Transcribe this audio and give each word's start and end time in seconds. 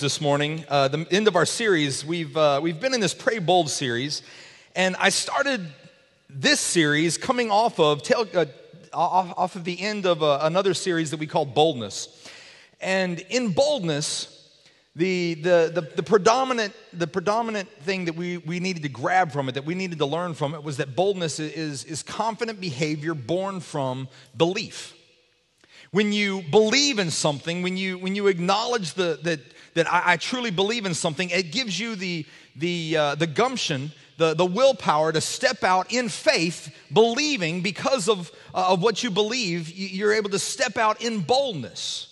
this 0.00 0.20
morning, 0.20 0.64
uh, 0.68 0.86
the 0.86 1.04
end 1.10 1.26
of 1.26 1.34
our 1.34 1.44
series. 1.44 2.04
We've, 2.04 2.36
uh, 2.36 2.60
we've 2.62 2.78
been 2.78 2.94
in 2.94 3.00
this 3.00 3.14
Pray 3.14 3.40
Bold 3.40 3.68
series, 3.68 4.22
and 4.76 4.94
I 4.94 5.08
started 5.08 5.66
this 6.30 6.60
series 6.60 7.18
coming 7.18 7.50
off 7.50 7.80
of, 7.80 8.04
tail, 8.04 8.24
uh, 8.32 8.44
off, 8.92 9.36
off 9.36 9.56
of 9.56 9.64
the 9.64 9.80
end 9.80 10.06
of 10.06 10.22
uh, 10.22 10.38
another 10.42 10.72
series 10.72 11.10
that 11.10 11.18
we 11.18 11.26
called 11.26 11.52
Boldness. 11.52 12.30
And 12.80 13.18
in 13.28 13.50
boldness, 13.50 14.48
the, 14.94 15.34
the, 15.34 15.72
the, 15.74 15.80
the, 15.96 16.04
predominant, 16.04 16.74
the 16.92 17.08
predominant 17.08 17.68
thing 17.82 18.04
that 18.04 18.14
we, 18.14 18.36
we 18.36 18.60
needed 18.60 18.84
to 18.84 18.88
grab 18.88 19.32
from 19.32 19.48
it, 19.48 19.56
that 19.56 19.64
we 19.64 19.74
needed 19.74 19.98
to 19.98 20.06
learn 20.06 20.34
from 20.34 20.54
it, 20.54 20.62
was 20.62 20.76
that 20.76 20.94
boldness 20.94 21.40
is, 21.40 21.82
is 21.82 22.04
confident 22.04 22.60
behavior 22.60 23.14
born 23.14 23.58
from 23.58 24.06
belief. 24.36 24.94
When 25.90 26.12
you 26.12 26.42
believe 26.52 27.00
in 27.00 27.10
something, 27.10 27.62
when 27.62 27.76
you, 27.76 27.98
when 27.98 28.14
you 28.14 28.28
acknowledge 28.28 28.94
the, 28.94 29.18
that, 29.24 29.40
that 29.78 29.92
I, 29.92 30.12
I 30.12 30.16
truly 30.16 30.50
believe 30.50 30.86
in 30.86 30.94
something, 30.94 31.30
it 31.30 31.52
gives 31.52 31.78
you 31.78 31.96
the, 31.96 32.26
the, 32.56 32.96
uh, 32.96 33.14
the 33.14 33.26
gumption, 33.26 33.92
the, 34.16 34.34
the 34.34 34.44
willpower 34.44 35.12
to 35.12 35.20
step 35.20 35.64
out 35.64 35.92
in 35.92 36.08
faith, 36.08 36.74
believing 36.92 37.62
because 37.62 38.08
of, 38.08 38.30
uh, 38.54 38.72
of 38.72 38.82
what 38.82 39.02
you 39.02 39.10
believe, 39.10 39.70
you're 39.70 40.12
able 40.12 40.30
to 40.30 40.38
step 40.38 40.76
out 40.76 41.00
in 41.00 41.20
boldness. 41.20 42.04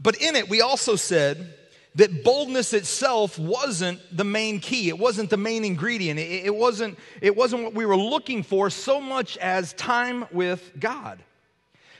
But 0.00 0.16
in 0.16 0.36
it, 0.36 0.48
we 0.48 0.60
also 0.60 0.96
said 0.96 1.54
that 1.94 2.24
boldness 2.24 2.72
itself 2.72 3.38
wasn't 3.38 4.00
the 4.16 4.24
main 4.24 4.60
key. 4.60 4.88
It 4.88 4.98
wasn't 4.98 5.30
the 5.30 5.36
main 5.36 5.64
ingredient. 5.64 6.18
It, 6.18 6.46
it, 6.46 6.54
wasn't, 6.54 6.98
it 7.20 7.36
wasn't 7.36 7.64
what 7.64 7.74
we 7.74 7.86
were 7.86 7.96
looking 7.96 8.42
for 8.42 8.70
so 8.70 9.00
much 9.00 9.36
as 9.38 9.72
time 9.74 10.26
with 10.32 10.72
God. 10.78 11.22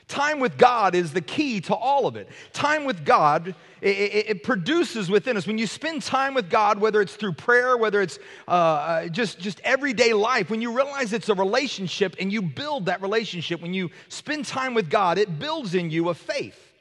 Time 0.08 0.40
with 0.40 0.58
God 0.58 0.94
is 0.94 1.12
the 1.12 1.20
key 1.20 1.60
to 1.62 1.74
all 1.74 2.06
of 2.06 2.16
it. 2.16 2.28
Time 2.52 2.84
with 2.84 3.04
God, 3.04 3.54
it, 3.80 3.88
it, 3.88 4.30
it 4.30 4.42
produces 4.42 5.10
within 5.10 5.36
us. 5.36 5.46
When 5.46 5.58
you 5.58 5.66
spend 5.66 6.02
time 6.02 6.34
with 6.34 6.50
God, 6.50 6.80
whether 6.80 7.00
it's 7.00 7.14
through 7.14 7.32
prayer, 7.32 7.76
whether 7.76 8.02
it's 8.02 8.18
uh, 8.46 8.50
uh, 8.50 9.08
just, 9.08 9.38
just 9.38 9.60
everyday 9.64 10.12
life, 10.12 10.50
when 10.50 10.60
you 10.60 10.74
realize 10.74 11.12
it's 11.12 11.28
a 11.28 11.34
relationship 11.34 12.16
and 12.20 12.32
you 12.32 12.42
build 12.42 12.86
that 12.86 13.00
relationship, 13.00 13.62
when 13.62 13.72
you 13.72 13.90
spend 14.08 14.44
time 14.44 14.74
with 14.74 14.90
God, 14.90 15.18
it 15.18 15.38
builds 15.38 15.74
in 15.74 15.90
you 15.90 16.08
a 16.10 16.14
faith. 16.14 16.71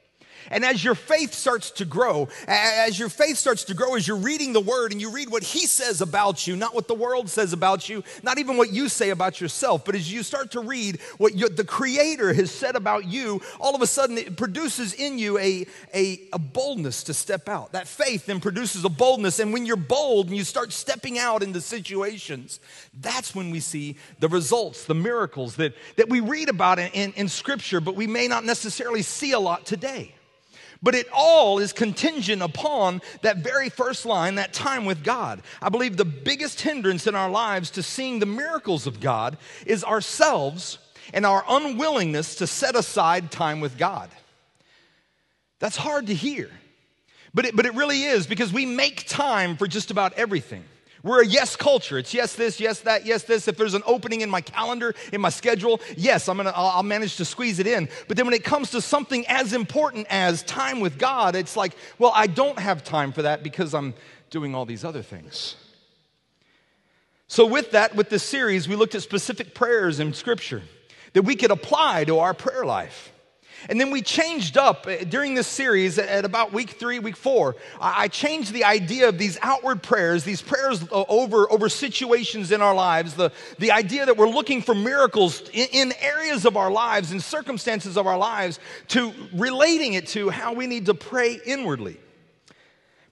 And 0.49 0.65
as 0.65 0.83
your 0.83 0.95
faith 0.95 1.33
starts 1.33 1.71
to 1.71 1.85
grow, 1.85 2.27
as 2.47 2.97
your 2.97 3.09
faith 3.09 3.37
starts 3.37 3.63
to 3.65 3.73
grow, 3.73 3.95
as 3.95 4.07
you're 4.07 4.17
reading 4.17 4.53
the 4.53 4.61
word 4.61 4.91
and 4.91 5.01
you 5.01 5.11
read 5.11 5.29
what 5.29 5.43
he 5.43 5.67
says 5.67 6.01
about 6.01 6.47
you, 6.47 6.55
not 6.55 6.73
what 6.73 6.87
the 6.87 6.95
world 6.95 7.29
says 7.29 7.53
about 7.53 7.87
you, 7.87 8.03
not 8.23 8.39
even 8.39 8.57
what 8.57 8.71
you 8.71 8.89
say 8.89 9.09
about 9.09 9.39
yourself, 9.39 9.85
but 9.85 9.95
as 9.95 10.11
you 10.11 10.23
start 10.23 10.51
to 10.51 10.61
read 10.61 10.99
what 11.17 11.33
the 11.55 11.63
creator 11.65 12.33
has 12.33 12.51
said 12.51 12.75
about 12.75 13.05
you, 13.05 13.41
all 13.59 13.75
of 13.75 13.81
a 13.81 13.87
sudden 13.87 14.17
it 14.17 14.35
produces 14.35 14.93
in 14.93 15.17
you 15.17 15.37
a, 15.37 15.65
a, 15.93 16.21
a 16.33 16.39
boldness 16.39 17.03
to 17.03 17.13
step 17.13 17.47
out. 17.47 17.71
That 17.73 17.87
faith 17.87 18.25
then 18.25 18.39
produces 18.39 18.83
a 18.85 18.89
boldness. 18.89 19.39
And 19.39 19.53
when 19.53 19.65
you're 19.65 19.75
bold 19.75 20.27
and 20.27 20.35
you 20.35 20.43
start 20.43 20.73
stepping 20.73 21.17
out 21.17 21.43
into 21.43 21.61
situations, 21.61 22.59
that's 22.99 23.35
when 23.35 23.51
we 23.51 23.59
see 23.59 23.97
the 24.19 24.29
results, 24.29 24.85
the 24.85 24.95
miracles 24.95 25.55
that, 25.57 25.73
that 25.97 26.09
we 26.09 26.19
read 26.19 26.49
about 26.49 26.79
in, 26.79 26.91
in, 26.91 27.13
in 27.13 27.29
scripture, 27.29 27.81
but 27.81 27.95
we 27.95 28.07
may 28.07 28.27
not 28.27 28.45
necessarily 28.45 29.01
see 29.01 29.31
a 29.31 29.39
lot 29.39 29.65
today. 29.65 30.13
But 30.83 30.95
it 30.95 31.07
all 31.13 31.59
is 31.59 31.73
contingent 31.73 32.41
upon 32.41 33.01
that 33.21 33.37
very 33.37 33.69
first 33.69 34.05
line, 34.05 34.35
that 34.35 34.51
time 34.51 34.85
with 34.85 35.03
God. 35.03 35.41
I 35.61 35.69
believe 35.69 35.95
the 35.95 36.05
biggest 36.05 36.61
hindrance 36.61 37.05
in 37.05 37.13
our 37.13 37.29
lives 37.29 37.69
to 37.71 37.83
seeing 37.83 38.19
the 38.19 38.25
miracles 38.25 38.87
of 38.87 38.99
God 38.99 39.37
is 39.65 39.83
ourselves 39.83 40.79
and 41.13 41.25
our 41.25 41.43
unwillingness 41.47 42.35
to 42.35 42.47
set 42.47 42.75
aside 42.75 43.31
time 43.31 43.59
with 43.59 43.77
God. 43.77 44.09
That's 45.59 45.77
hard 45.77 46.07
to 46.07 46.15
hear, 46.15 46.49
but 47.33 47.45
it, 47.45 47.55
but 47.55 47.67
it 47.67 47.75
really 47.75 48.03
is 48.03 48.25
because 48.25 48.51
we 48.51 48.65
make 48.65 49.07
time 49.07 49.57
for 49.57 49.67
just 49.67 49.91
about 49.91 50.13
everything. 50.13 50.63
We're 51.03 51.23
a 51.23 51.25
yes 51.25 51.55
culture. 51.55 51.97
It's 51.97 52.13
yes 52.13 52.35
this, 52.35 52.59
yes 52.59 52.81
that, 52.81 53.05
yes 53.05 53.23
this. 53.23 53.47
If 53.47 53.57
there's 53.57 53.73
an 53.73 53.81
opening 53.85 54.21
in 54.21 54.29
my 54.29 54.41
calendar, 54.41 54.93
in 55.11 55.19
my 55.21 55.29
schedule, 55.29 55.81
yes, 55.97 56.29
I'm 56.29 56.37
gonna, 56.37 56.53
I'll, 56.55 56.67
I'll 56.67 56.83
manage 56.83 57.17
to 57.17 57.25
squeeze 57.25 57.59
it 57.59 57.65
in. 57.65 57.89
But 58.07 58.17
then 58.17 58.25
when 58.25 58.35
it 58.35 58.43
comes 58.43 58.71
to 58.71 58.81
something 58.81 59.25
as 59.27 59.53
important 59.53 60.07
as 60.09 60.43
time 60.43 60.79
with 60.79 60.99
God, 60.99 61.35
it's 61.35 61.57
like, 61.57 61.75
well, 61.97 62.11
I 62.13 62.27
don't 62.27 62.59
have 62.59 62.83
time 62.83 63.11
for 63.11 63.23
that 63.23 63.41
because 63.41 63.73
I'm 63.73 63.95
doing 64.29 64.53
all 64.53 64.65
these 64.65 64.85
other 64.85 65.01
things. 65.01 65.55
So, 67.27 67.45
with 67.45 67.71
that, 67.71 67.95
with 67.95 68.09
this 68.09 68.23
series, 68.23 68.67
we 68.67 68.75
looked 68.75 68.93
at 68.93 69.01
specific 69.01 69.55
prayers 69.55 69.99
in 69.99 70.13
Scripture 70.13 70.63
that 71.13 71.23
we 71.23 71.35
could 71.35 71.51
apply 71.51 72.03
to 72.05 72.19
our 72.19 72.33
prayer 72.33 72.65
life. 72.65 73.13
And 73.69 73.79
then 73.79 73.91
we 73.91 74.01
changed 74.01 74.57
up 74.57 74.87
uh, 74.87 75.03
during 75.03 75.35
this 75.35 75.47
series 75.47 75.97
at 75.99 76.25
about 76.25 76.51
week 76.51 76.71
three, 76.71 76.99
week 76.99 77.15
four. 77.15 77.55
I 77.79 78.07
changed 78.07 78.53
the 78.53 78.63
idea 78.63 79.09
of 79.09 79.17
these 79.17 79.37
outward 79.41 79.83
prayers, 79.83 80.23
these 80.23 80.41
prayers 80.41 80.83
uh, 80.83 81.03
over, 81.07 81.51
over 81.51 81.69
situations 81.69 82.51
in 82.51 82.61
our 82.61 82.73
lives, 82.73 83.13
the, 83.13 83.31
the 83.59 83.71
idea 83.71 84.05
that 84.05 84.17
we're 84.17 84.29
looking 84.29 84.61
for 84.61 84.73
miracles 84.73 85.41
in, 85.53 85.67
in 85.71 85.93
areas 85.99 86.45
of 86.45 86.57
our 86.57 86.71
lives, 86.71 87.11
in 87.11 87.19
circumstances 87.19 87.97
of 87.97 88.07
our 88.07 88.17
lives, 88.17 88.59
to 88.89 89.13
relating 89.33 89.93
it 89.93 90.07
to 90.07 90.29
how 90.29 90.53
we 90.53 90.67
need 90.67 90.85
to 90.87 90.93
pray 90.93 91.39
inwardly. 91.45 91.97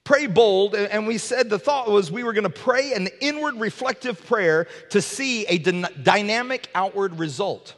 Pray 0.04 0.26
bold, 0.26 0.74
and 0.74 1.06
we 1.06 1.20
said 1.20 1.52
the 1.52 1.60
thought 1.60 1.88
was 1.88 2.12
we 2.12 2.24
were 2.24 2.34
going 2.34 2.44
to 2.44 2.50
pray 2.50 2.94
an 2.94 3.10
inward 3.22 3.60
reflective 3.60 4.26
prayer 4.26 4.66
to 4.90 5.04
see 5.04 5.46
a 5.46 5.60
dynamic 5.60 6.68
outward 6.74 7.20
result. 7.20 7.76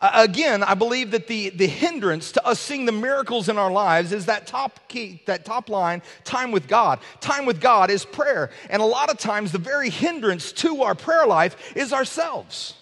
Uh, 0.00 0.10
again, 0.14 0.62
I 0.62 0.74
believe 0.74 1.10
that 1.12 1.26
the, 1.26 1.50
the 1.50 1.66
hindrance 1.66 2.32
to 2.32 2.46
us 2.46 2.58
seeing 2.60 2.84
the 2.84 2.92
miracles 2.92 3.48
in 3.48 3.58
our 3.58 3.70
lives 3.70 4.12
is 4.12 4.26
that 4.26 4.46
top 4.46 4.88
key, 4.88 5.22
that 5.26 5.44
top 5.44 5.68
line, 5.68 6.02
time 6.24 6.50
with 6.52 6.68
God. 6.68 7.00
Time 7.20 7.46
with 7.46 7.60
God 7.60 7.90
is 7.90 8.04
prayer. 8.04 8.50
And 8.70 8.82
a 8.82 8.86
lot 8.86 9.10
of 9.10 9.18
times, 9.18 9.52
the 9.52 9.58
very 9.58 9.90
hindrance 9.90 10.52
to 10.52 10.82
our 10.82 10.94
prayer 10.94 11.26
life 11.26 11.76
is 11.76 11.92
ourselves. 11.92 12.74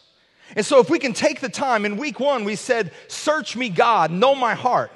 And 0.57 0.65
so, 0.65 0.81
if 0.81 0.91
we 0.91 0.99
can 0.99 1.13
take 1.13 1.41
the 1.41 1.49
time, 1.49 1.85
in 1.85 1.97
week 1.97 2.21
one, 2.21 2.45
we 2.45 2.57
said, 2.57 2.93
Search 3.09 3.57
me, 3.57 3.69
God, 3.69 4.11
know 4.11 4.35
my 4.35 4.55
heart. 4.55 4.91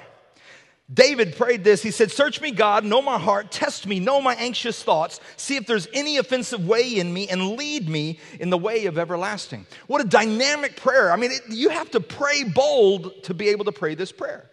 David 0.93 1.35
prayed 1.35 1.65
this. 1.65 1.83
He 1.83 1.91
said, 1.91 2.11
Search 2.11 2.39
me, 2.39 2.51
God, 2.51 2.85
know 2.85 3.01
my 3.01 3.19
heart, 3.19 3.51
test 3.51 3.85
me, 3.85 3.99
know 3.99 4.21
my 4.21 4.35
anxious 4.35 4.81
thoughts, 4.81 5.19
see 5.35 5.57
if 5.57 5.65
there's 5.65 5.87
any 5.93 6.17
offensive 6.17 6.65
way 6.65 6.97
in 6.97 7.13
me, 7.13 7.27
and 7.27 7.57
lead 7.57 7.89
me 7.89 8.19
in 8.39 8.49
the 8.49 8.57
way 8.57 8.85
of 8.85 8.97
everlasting. 8.97 9.65
What 9.87 9.99
a 9.99 10.07
dynamic 10.07 10.77
prayer. 10.77 11.11
I 11.11 11.17
mean, 11.17 11.31
it, 11.31 11.41
you 11.49 11.69
have 11.69 11.91
to 11.91 11.99
pray 11.99 12.43
bold 12.43 13.23
to 13.23 13.33
be 13.33 13.49
able 13.49 13.65
to 13.65 13.73
pray 13.73 13.95
this 13.95 14.13
prayer. 14.13 14.49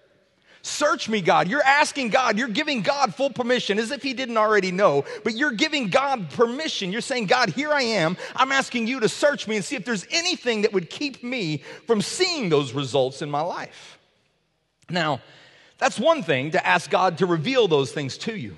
Search 0.63 1.09
me, 1.11 1.21
God. 1.21 1.47
You're 1.47 1.63
asking 1.63 2.09
God, 2.09 2.37
you're 2.37 2.49
giving 2.49 2.81
God 2.81 3.15
full 3.15 3.31
permission 3.31 3.79
as 3.79 3.93
if 3.93 4.03
He 4.03 4.13
didn't 4.13 4.39
already 4.39 4.73
know, 4.73 5.05
but 5.23 5.37
you're 5.37 5.53
giving 5.53 5.89
God 5.89 6.31
permission. 6.31 6.91
You're 6.91 7.01
saying, 7.03 7.27
God, 7.27 7.51
here 7.51 7.71
I 7.71 7.83
am. 7.83 8.17
I'm 8.35 8.51
asking 8.51 8.89
you 8.89 8.99
to 9.01 9.09
search 9.09 9.47
me 9.47 9.57
and 9.57 9.65
see 9.65 9.77
if 9.77 9.85
there's 9.85 10.07
anything 10.11 10.63
that 10.63 10.73
would 10.73 10.91
keep 10.91 11.23
me 11.23 11.59
from 11.87 12.03
seeing 12.03 12.49
those 12.49 12.73
results 12.73 13.23
in 13.23 13.31
my 13.31 13.43
life. 13.43 13.99
Now, 14.91 15.21
that's 15.79 15.99
one 15.99 16.23
thing 16.23 16.53
to 16.53 16.67
ask 16.67 16.91
God 16.91 17.19
to 17.19 17.27
reveal 17.27 17.69
those 17.69 17.93
things 17.93 18.17
to 18.19 18.37
you. 18.37 18.57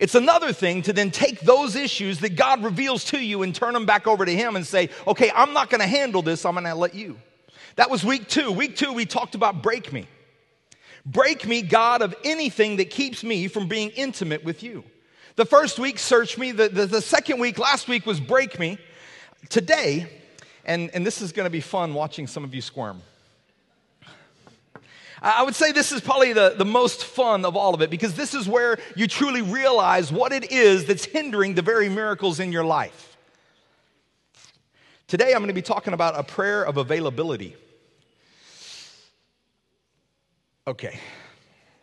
It's 0.00 0.14
another 0.14 0.52
thing 0.52 0.82
to 0.82 0.92
then 0.92 1.10
take 1.10 1.40
those 1.40 1.76
issues 1.76 2.20
that 2.20 2.36
God 2.36 2.64
reveals 2.64 3.04
to 3.06 3.18
you 3.18 3.42
and 3.42 3.54
turn 3.54 3.74
them 3.74 3.86
back 3.86 4.06
over 4.06 4.24
to 4.24 4.34
Him 4.34 4.56
and 4.56 4.66
say, 4.66 4.90
okay, 5.06 5.30
I'm 5.34 5.52
not 5.52 5.70
gonna 5.70 5.86
handle 5.86 6.22
this, 6.22 6.44
I'm 6.44 6.54
gonna 6.54 6.74
let 6.74 6.94
you. 6.94 7.16
That 7.76 7.90
was 7.90 8.04
week 8.04 8.28
two. 8.28 8.50
Week 8.50 8.76
two, 8.76 8.92
we 8.92 9.04
talked 9.04 9.34
about 9.34 9.62
break 9.62 9.92
me. 9.92 10.08
Break 11.06 11.46
me, 11.46 11.62
God, 11.62 12.02
of 12.02 12.14
anything 12.24 12.76
that 12.76 12.90
keeps 12.90 13.22
me 13.22 13.46
from 13.46 13.68
being 13.68 13.90
intimate 13.90 14.42
with 14.42 14.62
you. 14.62 14.84
The 15.36 15.44
first 15.44 15.78
week, 15.78 15.98
search 15.98 16.38
me. 16.38 16.52
The, 16.52 16.68
the, 16.68 16.86
the 16.86 17.02
second 17.02 17.40
week, 17.40 17.58
last 17.58 17.88
week, 17.88 18.06
was 18.06 18.20
break 18.20 18.58
me. 18.58 18.78
Today, 19.48 20.08
and, 20.64 20.90
and 20.94 21.04
this 21.04 21.20
is 21.20 21.32
gonna 21.32 21.50
be 21.50 21.60
fun 21.60 21.94
watching 21.94 22.26
some 22.26 22.42
of 22.42 22.54
you 22.54 22.62
squirm. 22.62 23.02
I 25.22 25.42
would 25.42 25.54
say 25.54 25.72
this 25.72 25.92
is 25.92 26.00
probably 26.00 26.32
the, 26.32 26.54
the 26.56 26.64
most 26.64 27.04
fun 27.04 27.44
of 27.44 27.56
all 27.56 27.74
of 27.74 27.82
it 27.82 27.90
because 27.90 28.14
this 28.14 28.34
is 28.34 28.48
where 28.48 28.78
you 28.96 29.06
truly 29.06 29.42
realize 29.42 30.12
what 30.12 30.32
it 30.32 30.50
is 30.50 30.86
that's 30.86 31.04
hindering 31.04 31.54
the 31.54 31.62
very 31.62 31.88
miracles 31.88 32.40
in 32.40 32.52
your 32.52 32.64
life. 32.64 33.16
Today, 35.06 35.32
I'm 35.32 35.38
going 35.38 35.48
to 35.48 35.54
be 35.54 35.62
talking 35.62 35.92
about 35.92 36.18
a 36.18 36.22
prayer 36.22 36.64
of 36.64 36.76
availability. 36.76 37.54
Okay, 40.66 40.98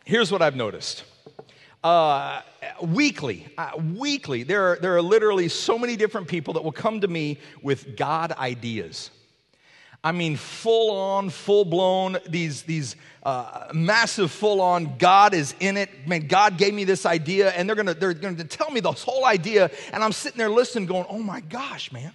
here's 0.04 0.32
what 0.32 0.42
I've 0.42 0.56
noticed. 0.56 1.04
Uh, 1.84 2.42
weekly, 2.80 3.46
uh, 3.56 3.70
weekly, 3.94 4.42
there 4.42 4.72
are, 4.72 4.76
there 4.80 4.96
are 4.96 5.02
literally 5.02 5.48
so 5.48 5.78
many 5.78 5.96
different 5.96 6.28
people 6.28 6.54
that 6.54 6.62
will 6.62 6.72
come 6.72 7.00
to 7.00 7.08
me 7.08 7.38
with 7.62 7.96
God 7.96 8.32
ideas. 8.32 9.10
I 10.04 10.10
mean, 10.10 10.36
full 10.36 10.90
on, 10.90 11.30
full 11.30 11.64
blown, 11.64 12.18
these, 12.28 12.62
these 12.62 12.96
uh, 13.22 13.68
massive, 13.72 14.32
full 14.32 14.60
on, 14.60 14.96
God 14.98 15.32
is 15.32 15.54
in 15.60 15.76
it. 15.76 16.08
Man, 16.08 16.26
God 16.26 16.58
gave 16.58 16.74
me 16.74 16.82
this 16.82 17.06
idea, 17.06 17.50
and 17.50 17.68
they're 17.68 17.76
gonna, 17.76 17.94
they're 17.94 18.12
gonna 18.12 18.42
tell 18.42 18.70
me 18.70 18.80
this 18.80 19.04
whole 19.04 19.24
idea, 19.24 19.70
and 19.92 20.02
I'm 20.02 20.10
sitting 20.10 20.38
there 20.38 20.50
listening, 20.50 20.86
going, 20.86 21.06
oh 21.08 21.20
my 21.20 21.40
gosh, 21.40 21.92
man, 21.92 22.12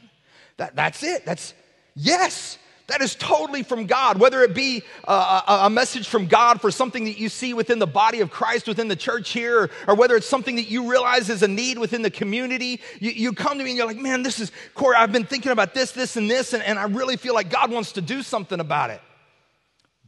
that, 0.57 0.75
that's 0.75 1.01
it. 1.01 1.25
That's, 1.25 1.53
yes, 1.95 2.57
That 2.87 3.01
is 3.01 3.15
totally 3.15 3.63
from 3.63 3.85
God, 3.85 4.17
whether 4.17 4.41
it 4.43 4.53
be 4.53 4.81
uh, 5.05 5.41
a, 5.45 5.65
a, 5.65 5.69
message 5.69 6.07
from 6.07 6.27
God 6.27 6.61
for 6.61 6.71
something 6.71 7.03
that 7.03 7.19
you 7.19 7.27
see 7.27 7.53
within 7.53 7.79
the 7.79 7.87
body 7.87 8.21
of 8.21 8.31
Christ, 8.31 8.65
within 8.65 8.87
the 8.87 8.95
church 8.95 9.31
here, 9.31 9.63
or, 9.63 9.69
or 9.89 9.95
whether 9.95 10.15
it's 10.15 10.25
something 10.25 10.55
that 10.55 10.69
you 10.69 10.89
realize 10.89 11.29
is 11.29 11.43
a 11.43 11.49
need 11.49 11.77
within 11.77 12.01
the 12.01 12.09
community. 12.09 12.79
You, 13.01 13.11
you, 13.11 13.33
come 13.33 13.57
to 13.57 13.63
me 13.63 13.71
and 13.71 13.77
you're 13.77 13.87
like, 13.87 13.97
man, 13.97 14.23
this 14.23 14.39
is, 14.39 14.53
Corey, 14.73 14.95
I've 14.95 15.11
been 15.11 15.25
thinking 15.25 15.51
about 15.51 15.73
this, 15.73 15.91
this, 15.91 16.15
and 16.15 16.31
this, 16.31 16.53
and, 16.53 16.63
and 16.63 16.79
I 16.79 16.85
really 16.85 17.17
feel 17.17 17.33
like 17.33 17.49
God 17.49 17.71
wants 17.71 17.91
to 17.93 18.01
do 18.01 18.23
something 18.23 18.61
about 18.61 18.89
it. 18.89 19.01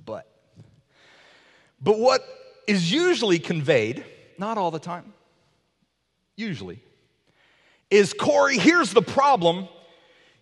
But, 0.06 0.26
but 1.81 2.00
what 2.00 2.24
is 2.66 2.90
usually 2.90 3.40
conveyed, 3.40 4.06
not 4.38 4.58
all 4.58 4.72
the 4.72 4.80
time, 4.80 5.12
usually, 6.38 6.81
is 7.90 8.14
Corey, 8.14 8.58
here's 8.58 8.94
the 8.94 9.02
problem, 9.02 9.68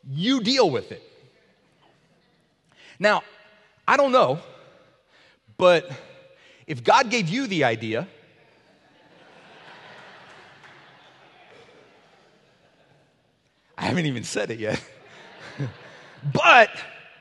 you 0.08 0.42
deal 0.42 0.70
with 0.70 0.92
it. 0.92 1.02
Now, 3.00 3.24
I 3.88 3.98
don't 3.98 4.12
know, 4.12 4.40
but 5.58 5.90
if 6.66 6.84
God 6.84 7.10
gave 7.10 7.30
you 7.30 7.48
the 7.48 7.64
idea, 7.64 8.08
I 13.78 13.84
haven't 13.84 14.08
even 14.08 14.24
said 14.24 14.52
it 14.52 14.60
yet, 14.60 14.84
but 16.34 16.70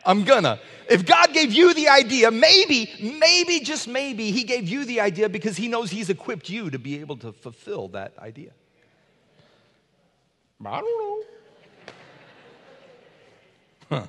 I'm 0.04 0.24
gonna. 0.24 0.58
If 0.88 1.04
God 1.04 1.32
gave 1.32 1.52
you 1.52 1.74
the 1.74 1.88
idea, 1.88 2.30
maybe, 2.30 2.90
maybe, 3.18 3.60
just 3.60 3.88
maybe, 3.88 4.30
He 4.30 4.44
gave 4.44 4.68
you 4.68 4.84
the 4.84 5.00
idea 5.00 5.28
because 5.28 5.56
He 5.56 5.68
knows 5.68 5.90
He's 5.90 6.10
equipped 6.10 6.48
you 6.48 6.70
to 6.70 6.78
be 6.78 7.00
able 7.00 7.16
to 7.18 7.32
fulfill 7.32 7.88
that 7.88 8.12
idea. 8.18 8.52
I 10.64 10.80
don't 10.80 10.98
know. 10.98 11.24
Huh. 13.90 14.06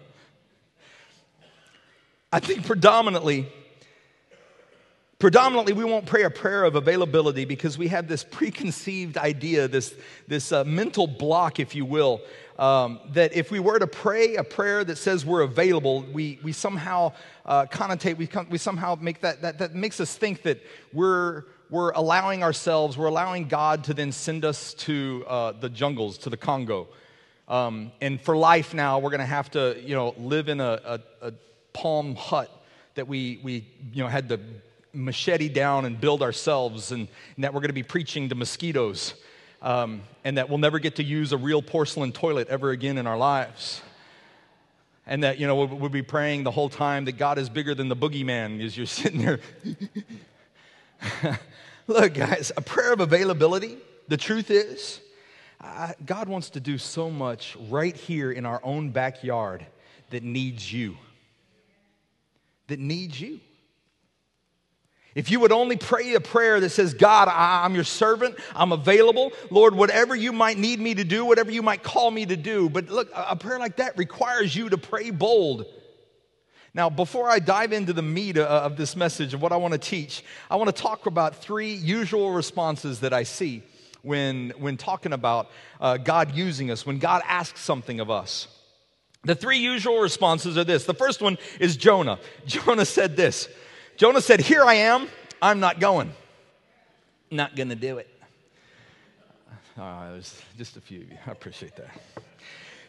I 2.29 2.41
think 2.41 2.65
predominantly, 2.65 3.47
predominantly 5.17 5.71
we 5.71 5.85
won't 5.85 6.05
pray 6.05 6.23
a 6.23 6.29
prayer 6.29 6.65
of 6.65 6.75
availability 6.75 7.45
because 7.45 7.77
we 7.77 7.87
have 7.87 8.09
this 8.09 8.25
preconceived 8.25 9.17
idea, 9.17 9.69
this, 9.69 9.95
this 10.27 10.51
uh, 10.51 10.65
mental 10.65 11.07
block, 11.07 11.57
if 11.61 11.73
you 11.73 11.85
will, 11.85 12.19
um, 12.59 12.99
that 13.13 13.33
if 13.33 13.49
we 13.49 13.61
were 13.61 13.79
to 13.79 13.87
pray 13.87 14.35
a 14.35 14.43
prayer 14.43 14.83
that 14.83 14.97
says 14.97 15.25
we're 15.25 15.43
available, 15.43 16.01
we, 16.11 16.37
we 16.43 16.51
somehow 16.51 17.13
uh, 17.45 17.65
connotate, 17.67 18.17
we, 18.17 18.27
we 18.49 18.57
somehow 18.57 18.97
make 18.99 19.21
that, 19.21 19.41
that, 19.41 19.59
that 19.59 19.73
makes 19.73 20.01
us 20.01 20.13
think 20.13 20.41
that 20.41 20.61
we're, 20.91 21.45
we're 21.69 21.91
allowing 21.91 22.43
ourselves, 22.43 22.97
we're 22.97 23.05
allowing 23.05 23.47
God 23.47 23.85
to 23.85 23.93
then 23.93 24.11
send 24.11 24.43
us 24.43 24.73
to 24.73 25.23
uh, 25.29 25.53
the 25.53 25.69
jungles, 25.69 26.17
to 26.19 26.29
the 26.29 26.37
Congo. 26.37 26.89
Um, 27.47 27.93
and 28.01 28.19
for 28.19 28.35
life 28.35 28.73
now, 28.73 28.99
we're 28.99 29.11
going 29.11 29.21
to 29.21 29.25
have 29.25 29.49
to, 29.51 29.81
you 29.81 29.95
know, 29.95 30.13
live 30.17 30.49
in 30.49 30.59
a, 30.59 30.99
a, 31.21 31.27
a 31.27 31.33
palm 31.77 32.15
hut 32.15 32.51
that 32.95 33.07
we, 33.07 33.39
we 33.43 33.63
you 33.93 34.03
know, 34.03 34.09
had 34.09 34.29
to 34.29 34.39
machete 34.93 35.47
down 35.47 35.85
and 35.85 36.01
build 36.01 36.23
ourselves, 36.23 36.91
and, 36.91 37.07
and 37.35 37.43
that 37.43 37.53
we're 37.53 37.59
going 37.59 37.69
to 37.69 37.73
be 37.73 37.83
preaching 37.83 38.29
to 38.29 38.35
mosquitoes, 38.35 39.13
um, 39.61 40.01
and 40.23 40.39
that 40.39 40.49
we'll 40.49 40.57
never 40.57 40.79
get 40.79 40.95
to 40.95 41.03
use 41.03 41.31
a 41.31 41.37
real 41.37 41.61
porcelain 41.61 42.11
toilet 42.11 42.47
ever 42.47 42.71
again 42.71 42.97
in 42.97 43.05
our 43.05 43.17
lives. 43.17 43.81
And 45.05 45.23
that, 45.23 45.37
you 45.37 45.45
know, 45.45 45.55
we'll, 45.55 45.67
we'll 45.67 45.89
be 45.89 46.01
praying 46.01 46.43
the 46.43 46.51
whole 46.51 46.69
time 46.69 47.05
that 47.05 47.13
God 47.13 47.37
is 47.37 47.47
bigger 47.47 47.75
than 47.75 47.89
the 47.89 47.95
boogeyman 47.95 48.65
as 48.65 48.75
you're 48.75 48.85
sitting 48.87 49.21
there. 49.21 49.39
Look, 51.87 52.15
guys, 52.15 52.51
a 52.57 52.61
prayer 52.61 52.91
of 52.91 52.99
availability, 52.99 53.77
the 54.07 54.17
truth 54.17 54.49
is, 54.49 54.99
God 56.05 56.27
wants 56.27 56.49
to 56.51 56.59
do 56.59 56.79
so 56.79 57.11
much 57.11 57.55
right 57.69 57.95
here 57.95 58.31
in 58.31 58.47
our 58.47 58.59
own 58.63 58.89
backyard 58.89 59.65
that 60.09 60.23
needs 60.23 60.73
you 60.73 60.97
that 62.67 62.79
needs 62.79 63.19
you. 63.19 63.39
If 65.15 65.31
you 65.31 65.39
would 65.39 65.51
only 65.51 65.77
pray 65.77 66.13
a 66.13 66.19
prayer 66.19 66.59
that 66.59 66.69
says, 66.69 66.93
God, 66.93 67.27
I'm 67.27 67.73
your 67.73 67.83
servant, 67.83 68.35
I'm 68.55 68.71
available. 68.71 69.31
Lord, 69.49 69.73
whatever 69.73 70.15
you 70.15 70.31
might 70.31 70.59
need 70.59 70.79
me 70.79 70.93
to 70.93 71.03
do, 71.03 71.25
whatever 71.25 71.49
you 71.49 71.63
might 71.63 71.81
call 71.81 72.11
me 72.11 72.27
to 72.27 72.37
do. 72.37 72.69
But 72.69 72.89
look, 72.89 73.09
a 73.15 73.35
prayer 73.35 73.57
like 73.57 73.77
that 73.77 73.97
requires 73.97 74.55
you 74.55 74.69
to 74.69 74.77
pray 74.77 75.09
bold. 75.09 75.65
Now, 76.75 76.91
before 76.91 77.27
I 77.31 77.39
dive 77.39 77.73
into 77.73 77.93
the 77.93 78.03
meat 78.03 78.37
of 78.37 78.77
this 78.77 78.95
message 78.95 79.33
of 79.33 79.41
what 79.41 79.51
I 79.51 79.55
want 79.55 79.71
to 79.71 79.79
teach, 79.79 80.23
I 80.51 80.55
want 80.57 80.67
to 80.75 80.81
talk 80.81 81.07
about 81.07 81.37
three 81.37 81.73
usual 81.73 82.31
responses 82.31 82.99
that 82.99 83.11
I 83.11 83.23
see 83.23 83.63
when, 84.03 84.51
when 84.59 84.77
talking 84.77 85.13
about 85.13 85.49
uh, 85.81 85.97
God 85.97 86.35
using 86.35 86.69
us, 86.69 86.85
when 86.85 86.99
God 86.99 87.23
asks 87.25 87.61
something 87.61 87.99
of 87.99 88.11
us. 88.11 88.47
The 89.23 89.35
three 89.35 89.57
usual 89.57 89.99
responses 89.99 90.57
are 90.57 90.63
this. 90.63 90.85
The 90.85 90.93
first 90.93 91.21
one 91.21 91.37
is 91.59 91.75
Jonah. 91.75 92.19
Jonah 92.45 92.85
said 92.85 93.17
this 93.17 93.49
Jonah 93.97 94.21
said, 94.21 94.39
Here 94.39 94.63
I 94.63 94.75
am, 94.75 95.07
I'm 95.41 95.59
not 95.59 95.79
going. 95.79 96.13
Not 97.29 97.55
to 97.55 97.75
do 97.75 97.97
it. 97.97 98.07
Uh, 99.77 99.81
oh, 99.81 100.11
there's 100.11 100.41
just 100.57 100.77
a 100.77 100.81
few 100.81 101.01
of 101.01 101.09
you. 101.09 101.17
I 101.27 101.31
appreciate 101.31 101.75
that. 101.75 101.89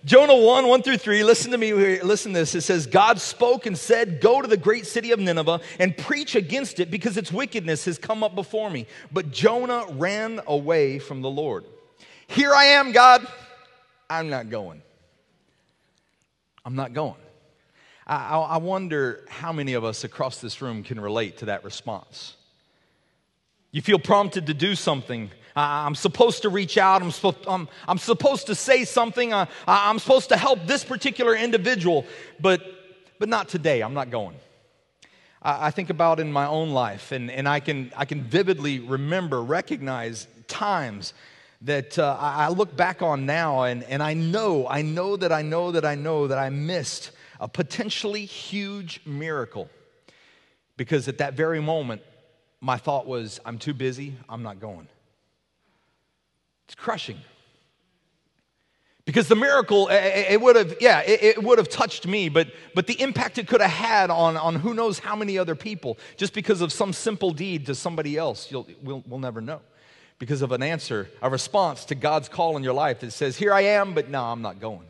Jonah 0.05 0.37
1, 0.37 0.69
1 0.69 0.83
through 0.83 0.99
3, 0.99 1.25
listen 1.25 1.51
to 1.51 1.59
me, 1.59 1.73
listen 2.03 2.33
to 2.33 2.39
this. 2.39 2.55
It 2.55 2.61
says, 2.61 2.87
God 2.87 3.21
spoke 3.21 3.67
and 3.67 3.77
said, 3.77 4.21
Go 4.21 4.41
to 4.41 4.47
the 4.47 4.57
great 4.57 4.87
city 4.87 5.11
of 5.11 5.19
Nineveh 5.19 5.61
and 5.81 5.97
preach 5.97 6.37
against 6.37 6.79
it 6.79 6.91
because 6.91 7.17
its 7.17 7.33
wickedness 7.33 7.85
has 7.87 7.99
come 7.99 8.23
up 8.23 8.37
before 8.37 8.71
me. 8.71 8.87
But 9.11 9.33
Jonah 9.33 9.87
ran 9.91 10.41
away 10.47 11.01
from 11.01 11.21
the 11.21 11.31
Lord. 11.31 11.65
Here 12.29 12.55
I 12.55 12.67
am, 12.67 12.93
God. 12.93 13.27
I'm 14.09 14.31
not 14.31 14.51
going. 14.51 14.83
I'm 16.69 16.77
not 16.77 16.93
going. 16.93 17.17
I, 18.07 18.37
I, 18.41 18.57
wonder 18.59 19.25
how 19.31 19.55
many 19.55 19.73
of 19.73 19.85
us 19.85 20.05
across 20.05 20.43
this 20.43 20.61
room 20.61 20.83
can 20.83 21.01
relate 21.01 21.39
to 21.39 21.47
that 21.47 21.65
response. 21.65 22.37
You 23.73 23.81
feel 23.81 23.99
prompted 23.99 24.49
to 24.49 24.53
do 24.53 24.75
something. 24.75 25.31
I'm 25.57 25.95
supposed 25.95 26.43
to 26.43 26.51
reach 26.51 26.77
out. 26.77 27.01
I'm, 27.01 27.11
supposed, 27.11 27.39
I'm, 27.47 27.71
I'm 27.89 27.97
supposed 27.97 28.49
to 28.49 28.55
say 28.55 28.85
something. 28.85 29.33
Uh, 29.33 29.47
I'm 29.67 29.99
supposed 29.99 30.29
to 30.29 30.37
help 30.37 30.67
this 30.67 30.85
particular 30.85 31.35
individual, 31.35 32.05
but, 32.39 32.61
but 33.19 33.31
not 33.31 33.49
today. 33.49 33.81
I'm 33.81 33.95
not 33.95 34.11
going. 34.11 34.37
I, 35.41 35.69
I 35.69 35.71
think 35.71 35.89
about 35.89 36.21
in 36.21 36.31
my 36.31 36.47
own 36.47 36.73
life, 36.73 37.13
and, 37.13 37.31
and 37.31 37.49
I, 37.49 37.61
can, 37.61 37.91
I 37.97 38.05
can 38.05 38.25
vividly 38.25 38.79
remember, 38.79 39.43
recognize 39.43 40.27
times 40.49 41.15
that 41.63 41.99
uh, 41.99 42.17
I 42.19 42.49
look 42.49 42.77
back 42.77 43.03
on 43.03 43.27
now 43.27 43.63
and, 43.65 43.83
and 43.85 44.03
I 44.03 44.15
know, 44.15 44.69
I 44.69 44.83
know 44.83 45.17
that 45.17 45.33
I 45.33 45.43
know 45.43 45.73
that 45.73 45.85
I 45.85 45.97
know 45.97 46.29
that 46.29 46.39
I 46.39 46.51
missed 46.51 47.11
a 47.41 47.49
potentially 47.49 48.25
huge 48.25 49.01
miracle. 49.05 49.69
Because 50.77 51.09
at 51.09 51.19
that 51.19 51.35
very 51.35 51.61
moment, 51.61 52.03
my 52.61 52.77
thought 52.77 53.07
was, 53.07 53.41
I'm 53.45 53.59
too 53.59 53.75
busy, 53.75 54.15
I'm 54.29 54.45
not 54.45 54.61
going. 54.61 54.87
It's 56.67 56.77
crushing. 56.77 57.19
Because 59.05 59.27
the 59.27 59.37
miracle, 59.37 59.89
it 59.91 60.41
would 60.41 60.55
have, 60.55 60.77
yeah, 60.81 61.03
it 61.05 61.43
would 61.43 61.59
have 61.59 61.71
touched 61.71 62.07
me, 62.07 62.29
but, 62.29 62.49
but 62.75 62.87
the 62.87 63.01
impact 63.01 63.39
it 63.39 63.49
could 63.49 63.63
have 63.63 63.71
had 63.71 64.11
on, 64.11 64.37
on 64.37 64.55
who 64.55 64.75
knows 64.75 64.99
how 64.99 65.17
many 65.17 65.39
other 65.39 65.55
people, 65.55 65.99
just 66.19 66.35
because 66.35 66.61
of 66.61 66.73
some 66.73 66.93
simple 66.93 67.31
deed 67.33 67.67
to 67.67 67.75
somebody 67.75 68.19
else, 68.19 68.51
you'll, 68.51 68.69
we'll, 68.83 69.03
we'll 69.09 69.19
never 69.19 69.41
know 69.41 69.61
because 70.19 70.43
of 70.43 70.53
an 70.53 70.63
answer, 70.63 71.09
a 71.23 71.31
response 71.31 71.85
to 71.87 71.95
God's 71.95 72.29
call 72.29 72.57
in 72.57 72.65
your 72.65 72.73
life 72.73 73.01
that 73.01 73.13
says, 73.13 73.37
Here 73.37 73.53
I 73.53 73.63
am, 73.63 73.95
but 73.95 74.09
no, 74.11 74.25
I'm 74.25 74.43
not 74.43 74.61
going. 74.61 74.87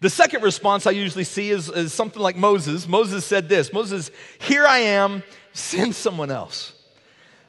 The 0.00 0.10
second 0.10 0.42
response 0.42 0.86
I 0.86 0.90
usually 0.90 1.24
see 1.24 1.50
is, 1.50 1.68
is 1.68 1.92
something 1.92 2.20
like 2.20 2.36
Moses. 2.36 2.88
Moses 2.88 3.24
said 3.24 3.48
this 3.48 3.72
Moses, 3.72 4.10
Here 4.40 4.66
I 4.66 4.78
am, 4.78 5.22
send 5.52 5.94
someone 5.94 6.30
else. 6.30 6.74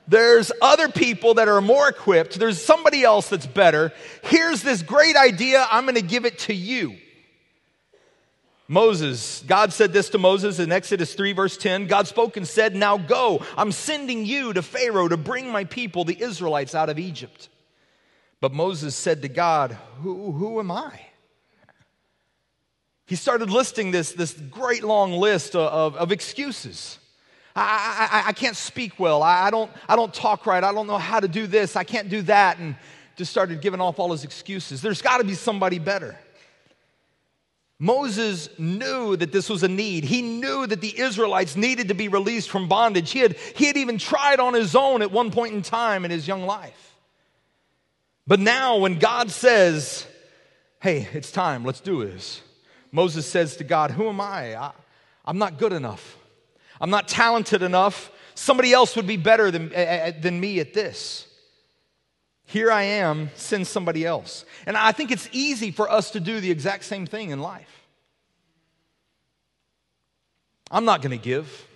There's 0.07 0.51
other 0.61 0.89
people 0.89 1.35
that 1.35 1.47
are 1.47 1.61
more 1.61 1.87
equipped. 1.87 2.37
There's 2.37 2.61
somebody 2.61 3.03
else 3.03 3.29
that's 3.29 3.47
better. 3.47 3.93
Here's 4.23 4.61
this 4.61 4.81
great 4.81 5.15
idea. 5.15 5.65
I'm 5.71 5.85
going 5.85 5.95
to 5.95 6.01
give 6.01 6.25
it 6.25 6.39
to 6.39 6.53
you. 6.53 6.97
Moses, 8.73 9.43
God 9.45 9.71
said 9.71 9.93
this 9.93 10.09
to 10.09 10.17
Moses 10.17 10.57
in 10.57 10.71
Exodus 10.71 11.13
3, 11.13 11.33
verse 11.33 11.57
10. 11.57 11.85
God 11.85 12.07
spoke 12.07 12.37
and 12.37 12.47
said, 12.47 12.75
Now 12.75 12.97
go, 12.97 13.45
I'm 13.55 13.71
sending 13.71 14.25
you 14.25 14.51
to 14.51 14.63
Pharaoh 14.63 15.07
to 15.07 15.15
bring 15.15 15.51
my 15.51 15.63
people, 15.63 16.05
the 16.05 16.19
Israelites, 16.19 16.73
out 16.73 16.89
of 16.89 16.97
Egypt. 16.97 17.49
But 18.41 18.51
Moses 18.51 18.95
said 18.95 19.21
to 19.21 19.29
God, 19.29 19.77
Who, 20.01 20.31
who 20.31 20.59
am 20.59 20.71
I? 20.71 20.99
He 23.05 23.15
started 23.15 23.51
listing 23.51 23.91
this, 23.91 24.13
this 24.13 24.33
great 24.33 24.83
long 24.83 25.11
list 25.11 25.55
of, 25.55 25.95
of 25.95 26.11
excuses. 26.11 26.97
I, 27.55 28.23
I, 28.25 28.29
I, 28.29 28.33
can't 28.33 28.55
speak 28.57 28.99
well. 28.99 29.21
I, 29.21 29.43
I, 29.43 29.51
don't, 29.51 29.69
I 29.87 29.95
don't 29.95 30.11
talk 30.11 30.47
right. 30.47 30.63
I 30.63 30.73
don't 30.73 30.87
know 30.87 30.97
how 30.97 31.19
to 31.19 31.27
do 31.27 31.45
this. 31.45 31.75
I 31.75 31.83
can't 31.83 32.09
do 32.09 32.23
that. 32.23 32.57
And 32.57 32.75
just 33.17 33.29
started 33.29 33.61
giving 33.61 33.79
off 33.79 33.99
all 33.99 34.11
his 34.11 34.23
excuses. 34.23 34.81
There's 34.81 35.03
got 35.03 35.19
to 35.19 35.23
be 35.23 35.35
somebody 35.35 35.77
better. 35.77 36.17
Moses 37.83 38.47
knew 38.57 39.17
that 39.17 39.33
this 39.33 39.49
was 39.49 39.61
a 39.61 39.67
need. 39.67 40.05
He 40.05 40.21
knew 40.21 40.65
that 40.65 40.79
the 40.79 40.97
Israelites 40.97 41.57
needed 41.57 41.89
to 41.89 41.93
be 41.93 42.07
released 42.07 42.49
from 42.49 42.69
bondage. 42.69 43.11
He 43.11 43.19
had, 43.19 43.35
he 43.57 43.65
had 43.65 43.75
even 43.75 43.97
tried 43.97 44.39
on 44.39 44.53
his 44.53 44.73
own 44.73 45.01
at 45.01 45.11
one 45.11 45.31
point 45.31 45.53
in 45.53 45.61
time 45.61 46.05
in 46.05 46.11
his 46.11 46.25
young 46.25 46.45
life. 46.45 46.95
But 48.25 48.39
now, 48.39 48.77
when 48.77 48.99
God 48.99 49.31
says, 49.31 50.07
hey, 50.79 51.09
it's 51.11 51.29
time, 51.29 51.65
let's 51.65 51.81
do 51.81 52.05
this, 52.05 52.41
Moses 52.93 53.25
says 53.25 53.57
to 53.57 53.65
God, 53.65 53.91
Who 53.91 54.07
am 54.07 54.21
I? 54.21 54.55
I 54.55 54.71
I'm 55.25 55.37
not 55.37 55.57
good 55.57 55.73
enough. 55.73 56.17
I'm 56.79 56.89
not 56.89 57.09
talented 57.09 57.63
enough. 57.63 58.11
Somebody 58.33 58.71
else 58.71 58.95
would 58.95 59.07
be 59.07 59.17
better 59.17 59.51
than, 59.51 59.75
uh, 59.75 60.13
than 60.21 60.39
me 60.39 60.61
at 60.61 60.73
this. 60.73 61.27
Here 62.45 62.71
I 62.71 62.83
am, 62.83 63.29
send 63.35 63.67
somebody 63.67 64.05
else. 64.05 64.45
And 64.65 64.75
I 64.75 64.91
think 64.91 65.11
it's 65.11 65.29
easy 65.31 65.71
for 65.71 65.89
us 65.89 66.11
to 66.11 66.19
do 66.19 66.39
the 66.39 66.51
exact 66.51 66.83
same 66.83 67.05
thing 67.05 67.29
in 67.29 67.39
life. 67.39 67.87
I'm 70.69 70.85
not 70.85 71.01
going 71.01 71.17
to 71.17 71.23
give. 71.23 71.67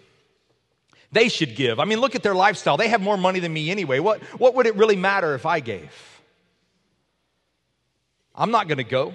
They 1.12 1.30
should 1.30 1.56
give. 1.56 1.80
I 1.80 1.86
mean, 1.86 2.00
look 2.02 2.16
at 2.16 2.24
their 2.24 2.36
lifestyle. 2.36 2.78
They 2.78 2.90
have 2.90 3.02
more 3.02 3.18
money 3.18 3.40
than 3.40 3.54
me 3.54 3.72
anyway. 3.72 4.00
What, 4.00 4.22
what 4.40 4.56
would 4.56 4.66
it 4.66 4.76
really 4.76 4.96
matter 4.96 5.36
if 5.36 5.46
I 5.46 5.62
gave? 5.62 5.92
I'm 8.36 8.52
not 8.52 8.68
going 8.68 8.78
to 8.78 8.84
go. 8.84 9.14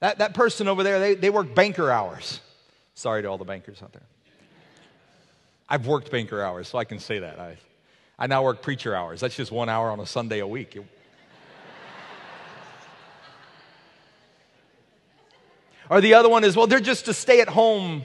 That, 0.00 0.18
that 0.18 0.34
person 0.34 0.68
over 0.68 0.82
there, 0.82 0.98
they, 0.98 1.14
they 1.14 1.30
work 1.30 1.54
banker 1.54 1.90
hours. 1.90 2.40
Sorry 2.94 3.22
to 3.22 3.28
all 3.28 3.38
the 3.38 3.44
bankers 3.44 3.82
out 3.82 3.92
there. 3.92 4.02
I've 5.68 5.86
worked 5.86 6.10
banker 6.10 6.42
hours, 6.42 6.68
so 6.68 6.76
I 6.76 6.84
can 6.84 6.98
say 6.98 7.20
that. 7.20 7.38
I, 7.38 7.56
I 8.22 8.28
now 8.28 8.44
work 8.44 8.62
preacher 8.62 8.94
hours. 8.94 9.18
That's 9.18 9.34
just 9.34 9.50
one 9.50 9.68
hour 9.68 9.90
on 9.90 9.98
a 9.98 10.06
Sunday 10.06 10.38
a 10.38 10.46
week. 10.46 10.78
or 15.90 16.00
the 16.00 16.14
other 16.14 16.28
one 16.28 16.44
is, 16.44 16.54
well, 16.54 16.68
they're 16.68 16.78
just 16.78 17.08
a 17.08 17.14
stay 17.14 17.40
at 17.40 17.48
home 17.48 18.04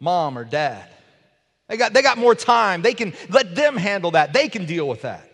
mom 0.00 0.38
or 0.38 0.44
dad. 0.46 0.88
They 1.66 1.76
got, 1.76 1.92
they 1.92 2.00
got 2.00 2.16
more 2.16 2.34
time. 2.34 2.80
They 2.80 2.94
can 2.94 3.12
let 3.28 3.54
them 3.54 3.76
handle 3.76 4.12
that. 4.12 4.32
They 4.32 4.48
can 4.48 4.64
deal 4.64 4.88
with 4.88 5.02
that. 5.02 5.30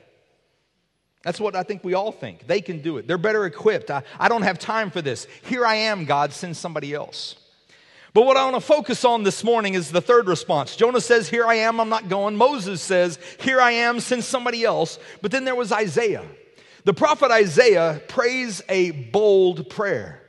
That's 1.23 1.39
what 1.39 1.55
I 1.55 1.63
think 1.63 1.85
we 1.85 1.95
all 1.95 2.11
think. 2.11 2.49
They 2.49 2.61
can 2.61 2.83
do 2.83 2.97
it. 2.97 3.07
They're 3.07 3.17
better 3.17 3.47
equipped. 3.47 3.89
I, 3.89 4.03
I 4.19 4.29
don't 4.29 4.43
have 4.43 4.59
time 4.59 4.91
for 4.91 5.01
this. 5.01 5.29
Here 5.45 5.65
I 5.65 5.77
am, 5.77 6.07
God, 6.07 6.33
send 6.33 6.57
somebody 6.57 6.93
else. 6.93 7.37
But 8.15 8.27
what 8.27 8.37
I 8.37 8.45
want 8.45 8.55
to 8.55 8.61
focus 8.61 9.05
on 9.05 9.25
this 9.25 9.43
morning 9.43 9.75
is 9.75 9.91
the 9.91 10.01
third 10.01 10.29
response. 10.29 10.77
Jonah 10.77 11.01
says, 11.01 11.29
Here 11.29 11.45
I 11.45 11.57
am, 11.57 11.81
I'm 11.81 11.89
not 11.89 12.09
going. 12.09 12.37
Moses 12.37 12.81
says, 12.81 13.19
Here 13.41 13.61
I 13.61 13.73
am, 13.73 13.99
send 13.99 14.23
somebody 14.23 14.63
else. 14.63 15.01
But 15.21 15.33
then 15.33 15.45
there 15.45 15.57
was 15.57 15.73
Isaiah. 15.73 16.25
The 16.85 16.95
prophet 16.95 17.33
Isaiah 17.33 18.01
prays 18.07 18.63
a 18.69 18.93
bold 18.93 19.69
prayer. 19.69 20.23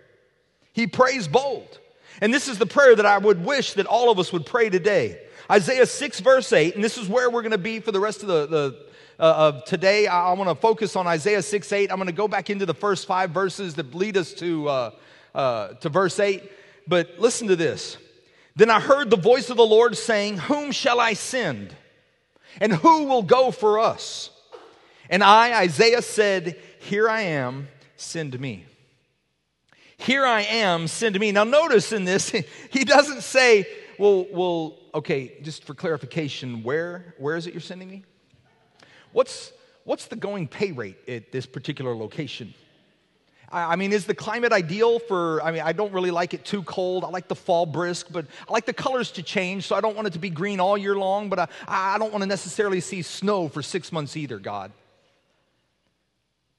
He 0.73 0.87
prays 0.87 1.27
bold. 1.27 1.79
And 2.21 2.33
this 2.33 2.47
is 2.47 2.57
the 2.57 2.65
prayer 2.65 2.95
that 2.95 3.05
I 3.05 3.19
would 3.19 3.45
wish 3.45 3.73
that 3.73 3.85
all 3.85 4.09
of 4.09 4.17
us 4.17 4.33
would 4.33 4.47
pray 4.47 4.69
today. 4.69 5.21
Isaiah 5.51 5.85
6, 5.85 6.21
verse 6.21 6.51
8, 6.51 6.73
and 6.73 6.83
this 6.83 6.97
is 6.97 7.07
where 7.07 7.29
we're 7.29 7.43
going 7.43 7.51
to 7.51 7.59
be 7.59 7.79
for 7.79 7.91
the 7.91 7.99
rest 7.99 8.23
of 8.23 8.27
the, 8.27 8.47
the 8.47 8.85
uh, 9.19 9.51
of 9.53 9.65
today. 9.65 10.07
I, 10.07 10.29
I 10.29 10.33
want 10.33 10.49
to 10.49 10.55
focus 10.55 10.95
on 10.95 11.05
Isaiah 11.05 11.43
6, 11.43 11.71
8. 11.71 11.91
I'm 11.91 11.97
going 11.97 12.07
to 12.07 12.13
go 12.13 12.27
back 12.27 12.49
into 12.49 12.65
the 12.65 12.73
first 12.73 13.05
five 13.05 13.29
verses 13.29 13.75
that 13.75 13.93
lead 13.93 14.17
us 14.17 14.33
to, 14.35 14.67
uh, 14.67 14.91
uh, 15.35 15.67
to 15.75 15.89
verse 15.89 16.19
8 16.19 16.41
but 16.87 17.19
listen 17.19 17.47
to 17.47 17.55
this. 17.55 17.97
Then 18.55 18.69
I 18.69 18.79
heard 18.79 19.09
the 19.09 19.17
voice 19.17 19.49
of 19.49 19.57
the 19.57 19.65
Lord 19.65 19.97
saying, 19.97 20.37
Whom 20.37 20.71
shall 20.71 20.99
I 20.99 21.13
send? 21.13 21.75
And 22.61 22.71
who 22.71 23.05
will 23.05 23.23
go 23.23 23.51
for 23.51 23.79
us? 23.79 24.29
And 25.09 25.23
I, 25.23 25.61
Isaiah, 25.61 26.01
said, 26.01 26.57
Here 26.79 27.09
I 27.09 27.21
am, 27.21 27.67
send 27.97 28.39
me. 28.39 28.65
Here 29.97 30.25
I 30.25 30.41
am, 30.41 30.87
send 30.87 31.19
me. 31.19 31.31
Now, 31.31 31.43
notice 31.43 31.91
in 31.91 32.05
this, 32.05 32.29
he 32.71 32.85
doesn't 32.85 33.21
say, 33.21 33.67
Well, 33.99 34.25
well, 34.31 34.79
okay, 34.93 35.37
just 35.41 35.65
for 35.65 35.73
clarification, 35.73 36.63
where, 36.63 37.13
where 37.17 37.35
is 37.35 37.47
it 37.47 37.53
you're 37.53 37.61
sending 37.61 37.89
me? 37.89 38.03
What's, 39.11 39.51
what's 39.83 40.07
the 40.07 40.15
going 40.15 40.47
pay 40.47 40.71
rate 40.71 40.97
at 41.09 41.31
this 41.31 41.45
particular 41.45 41.95
location? 41.95 42.53
I 43.51 43.75
mean, 43.75 43.93
is 43.93 44.05
the 44.05 44.15
climate 44.15 44.51
ideal 44.51 44.99
for? 44.99 45.41
I 45.41 45.51
mean, 45.51 45.61
I 45.61 45.71
don't 45.71 45.93
really 45.93 46.11
like 46.11 46.33
it 46.33 46.45
too 46.45 46.63
cold. 46.63 47.03
I 47.03 47.09
like 47.09 47.27
the 47.27 47.35
fall 47.35 47.65
brisk, 47.65 48.07
but 48.11 48.25
I 48.47 48.51
like 48.51 48.65
the 48.65 48.73
colors 48.73 49.11
to 49.11 49.23
change, 49.23 49.65
so 49.67 49.75
I 49.75 49.81
don't 49.81 49.95
want 49.95 50.07
it 50.07 50.13
to 50.13 50.19
be 50.19 50.29
green 50.29 50.59
all 50.59 50.77
year 50.77 50.95
long, 50.95 51.29
but 51.29 51.39
I, 51.39 51.47
I 51.67 51.97
don't 51.97 52.11
want 52.11 52.23
to 52.23 52.27
necessarily 52.27 52.79
see 52.79 53.01
snow 53.01 53.47
for 53.47 53.61
six 53.61 53.91
months 53.91 54.17
either, 54.17 54.39
God. 54.39 54.71